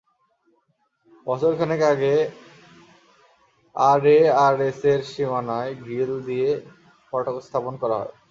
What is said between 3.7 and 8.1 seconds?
আরএআরএসের সীমানায় গ্রিল দিয়ে ফটক স্থাপন করা